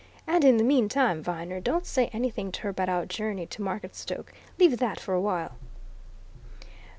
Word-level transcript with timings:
And 0.25 0.43
in 0.43 0.57
the 0.57 0.63
meantime, 0.63 1.21
Viner, 1.21 1.59
don't 1.59 1.85
say 1.85 2.07
anything 2.07 2.51
to 2.53 2.61
her 2.61 2.69
about 2.69 2.89
our 2.89 3.05
journey 3.05 3.45
to 3.45 3.61
Marketstoke 3.61 4.33
leave 4.57 4.79
that 4.79 4.99
for 4.99 5.13
a 5.13 5.21
while." 5.21 5.51